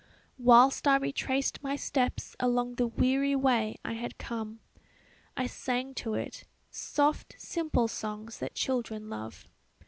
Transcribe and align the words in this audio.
"Whilst 0.39 0.87
I 0.87 0.95
retraced 0.97 1.61
my 1.61 1.75
steps 1.75 2.35
along 2.39 2.73
the 2.73 2.87
weary 2.87 3.35
way 3.35 3.77
I 3.85 3.93
had 3.93 4.17
come, 4.17 4.59
I 5.37 5.45
sang 5.45 5.93
to 5.97 6.15
it, 6.15 6.43
soft 6.71 7.35
simple 7.37 7.87
songs 7.87 8.39
that 8.39 8.55
children 8.55 9.11
love. 9.11 9.47